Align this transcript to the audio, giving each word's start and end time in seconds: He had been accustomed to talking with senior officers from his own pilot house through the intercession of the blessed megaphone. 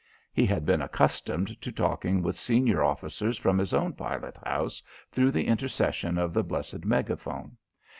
He 0.33 0.47
had 0.47 0.65
been 0.65 0.81
accustomed 0.81 1.61
to 1.61 1.71
talking 1.71 2.23
with 2.23 2.35
senior 2.35 2.81
officers 2.83 3.37
from 3.37 3.59
his 3.59 3.71
own 3.71 3.93
pilot 3.93 4.35
house 4.43 4.81
through 5.11 5.29
the 5.29 5.45
intercession 5.45 6.17
of 6.17 6.33
the 6.33 6.43
blessed 6.43 6.83
megaphone. 6.85 7.55